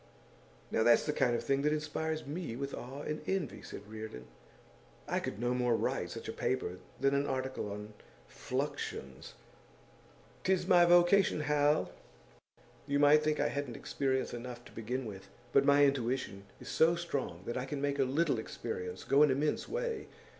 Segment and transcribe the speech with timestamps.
[0.71, 4.25] 'Now that's the kind of thing that inspires me with awe and envy,' said Reardon.
[5.07, 7.93] 'I could no more write such a paper than an article on
[8.27, 9.33] Fluxions.'
[10.43, 11.91] ''Tis my vocation, Hal!
[12.87, 15.27] You might think I hadn't experience enough, to begin with.
[15.53, 19.29] But my intuition is so strong that I can make a little experience go an
[19.29, 20.07] immense way.